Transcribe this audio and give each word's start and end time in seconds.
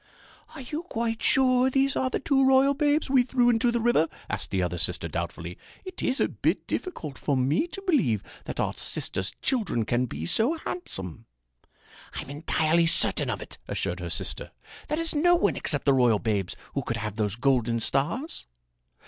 "Are 0.55 0.61
you 0.61 0.81
quite 0.81 1.21
sure 1.21 1.69
these 1.69 1.95
are 1.95 2.09
the 2.09 2.19
two 2.19 2.43
royal 2.43 2.73
babes 2.73 3.07
we 3.07 3.21
threw 3.21 3.51
into 3.51 3.71
the 3.71 3.79
river?" 3.79 4.07
asked 4.31 4.49
the 4.49 4.63
other 4.63 4.79
sister 4.79 5.07
doubtfully. 5.07 5.59
"It 5.85 6.01
is 6.01 6.19
a 6.19 6.27
bit 6.27 6.65
difficult 6.65 7.19
for 7.19 7.37
me 7.37 7.67
to 7.67 7.83
believe 7.83 8.23
that 8.45 8.59
our 8.59 8.73
sister's 8.73 9.31
children 9.43 9.85
can 9.85 10.07
be 10.07 10.25
so 10.25 10.55
handsome." 10.57 11.27
"I'm 12.15 12.31
entirely 12.31 12.87
certain 12.87 13.29
of 13.29 13.43
it," 13.43 13.59
assured 13.67 13.99
her 13.99 14.09
sister. 14.09 14.49
"There 14.87 14.97
is 14.99 15.13
no 15.13 15.35
one 15.35 15.55
except 15.55 15.85
the 15.85 15.93
royal 15.93 16.17
babes 16.17 16.55
who 16.73 16.81
could 16.81 16.97
have 16.97 17.15
those 17.15 17.35
golden 17.35 17.79
stars." 17.79 18.47